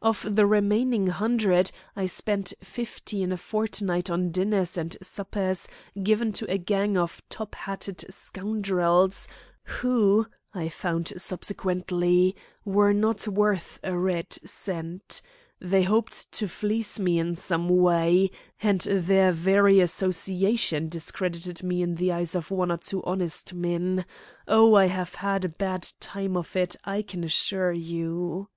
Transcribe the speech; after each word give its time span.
Of 0.00 0.26
the 0.34 0.46
remaining 0.46 1.08
hundred 1.08 1.70
I 1.94 2.06
spent 2.06 2.54
fifty 2.62 3.22
in 3.22 3.32
a 3.32 3.36
fortnight 3.36 4.08
on 4.08 4.30
dinners 4.30 4.78
and 4.78 4.96
suppers 5.02 5.68
given 6.02 6.32
to 6.40 6.50
a 6.50 6.56
gang 6.56 6.96
of 6.96 7.20
top 7.28 7.54
hatted 7.54 8.02
scoundrels, 8.08 9.28
who, 9.82 10.26
I 10.54 10.70
found 10.70 11.12
subsequently, 11.20 12.34
were 12.64 12.94
not 12.94 13.28
worth 13.28 13.78
a 13.82 13.94
red 13.94 14.32
cent. 14.46 15.20
They 15.60 15.82
hoped 15.82 16.32
to 16.32 16.48
fleece 16.48 16.98
me 16.98 17.18
in 17.18 17.36
some 17.36 17.68
way, 17.68 18.30
and 18.62 18.80
their 18.80 19.32
very 19.32 19.80
association 19.80 20.88
discredited 20.88 21.62
me 21.62 21.82
in 21.82 21.96
the 21.96 22.10
eyes 22.10 22.34
of 22.34 22.50
one 22.50 22.72
or 22.72 22.78
two 22.78 23.02
honest 23.04 23.52
men. 23.52 24.06
Oh, 24.48 24.76
I 24.76 24.86
have 24.86 25.16
had 25.16 25.44
a 25.44 25.48
bad 25.50 25.86
time 26.00 26.38
of 26.38 26.56
it, 26.56 26.74
I 26.86 27.02
can 27.02 27.22
assure 27.22 27.72
you!" 27.72 28.48